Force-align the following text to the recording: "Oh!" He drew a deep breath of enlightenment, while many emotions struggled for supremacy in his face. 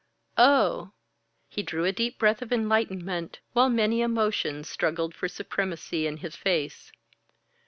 "Oh!" 0.39 0.93
He 1.47 1.61
drew 1.61 1.85
a 1.85 1.91
deep 1.91 2.17
breath 2.17 2.41
of 2.41 2.51
enlightenment, 2.51 3.39
while 3.53 3.69
many 3.69 4.01
emotions 4.01 4.67
struggled 4.67 5.13
for 5.13 5.27
supremacy 5.27 6.07
in 6.07 6.17
his 6.17 6.35
face. 6.35 6.91